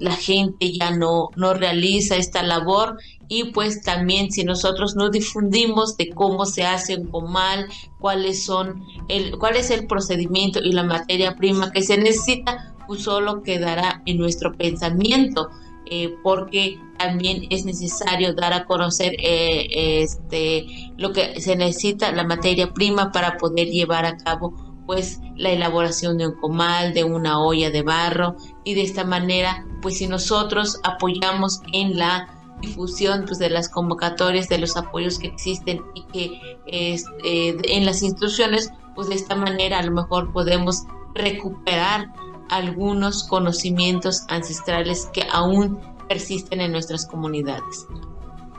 [0.00, 2.96] la gente ya no, no realiza esta labor
[3.28, 7.68] y pues también si nosotros no difundimos de cómo se hace un comal,
[7.98, 13.02] cuáles son el, cuál es el procedimiento y la materia prima que se necesita, pues
[13.02, 15.50] solo quedará en nuestro pensamiento.
[15.86, 20.64] Eh, porque también es necesario dar a conocer eh, este,
[20.96, 24.54] lo que se necesita, la materia prima para poder llevar a cabo
[24.86, 29.66] pues la elaboración de un comal, de una olla de barro y de esta manera
[29.82, 32.28] pues si nosotros apoyamos en la
[32.60, 38.02] difusión pues, de las convocatorias, de los apoyos que existen y que eh, en las
[38.02, 42.12] instituciones, pues de esta manera a lo mejor podemos recuperar
[42.50, 45.78] algunos conocimientos ancestrales que aún
[46.08, 47.86] persisten en nuestras comunidades.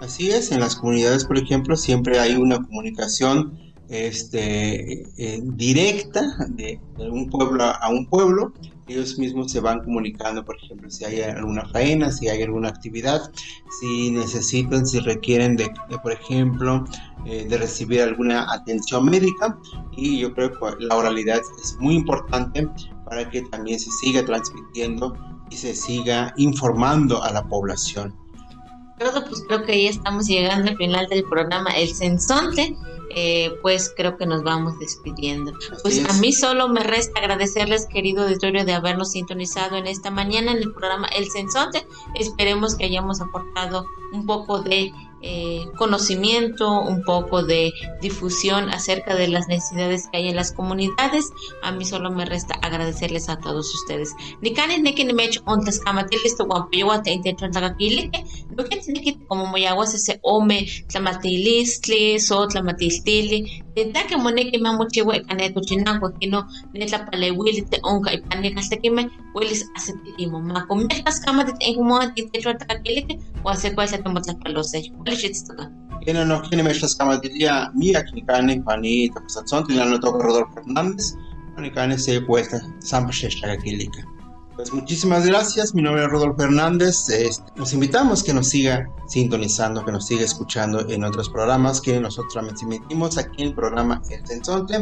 [0.01, 6.79] Así es, en las comunidades, por ejemplo, siempre hay una comunicación este, eh, directa de,
[6.97, 8.53] un pueblo a un pueblo.
[8.87, 13.31] Ellos mismos se van comunicando, por ejemplo, si hay alguna faena, si hay alguna actividad,
[13.79, 15.71] si necesitan, si requieren de,
[16.03, 16.85] por ejemplo,
[17.25, 19.57] eh, de recibir alguna atención médica.
[19.97, 22.67] Y yo creo que la oralidad es muy importante
[23.05, 25.17] para que también se siga transmitiendo
[25.49, 28.15] y se siga informando a la población.
[28.97, 32.75] pues creo que ya estamos llegando al final del programa El Sensonte.
[33.17, 35.53] Eh, pues creo que nos vamos despidiendo.
[35.83, 40.51] Pues a mí solo me resta agradecerles, querido auditorio, de habernos sintonizado en esta mañana
[40.51, 41.87] en el programa El Sensonte.
[42.15, 44.91] Esperemos que hayamos aportado un poco de
[45.27, 51.31] eh, conocimiento, un poco de difusión acerca de las necesidades que hay en las comunidades.
[51.63, 54.13] A mí solo me resta agradecerles a todos ustedes.
[54.41, 58.23] Nikane neki nimech ontas kamatilis to guampewa te intentan tagakilike.
[58.83, 63.63] Tiene que como moyaguas ese ome tlamatilistli, so tlamatiltili.
[63.73, 68.21] Tenta que mone que me mochiwa ekane to chinango kino netla palewili te onka y
[68.21, 70.39] panika hasta que me huelis asetimo.
[70.39, 73.97] Ma cometas kamatit en como intentan tagakilike o hacer cual se
[75.15, 76.05] tomotla palose.
[76.05, 81.15] Tiene no tiene mechas camadilia mía knikane pani tapasatzon tiene no toca Rodolfo Fernández
[81.55, 84.05] knikane se puesta San Kilika.
[84.55, 87.09] Pues muchísimas gracias, mi nombre es Rodolfo Hernández.
[87.09, 91.99] Este, nos invitamos que nos siga sintonizando, que nos siga escuchando en otros programas que
[91.99, 94.81] nosotros emitimos aquí en el programa El Sensonte.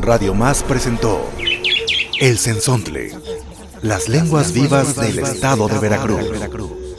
[0.00, 1.30] Radio Más presentó
[2.18, 3.16] El Sensontle,
[3.82, 6.89] las lenguas vivas del estado de Veracruz.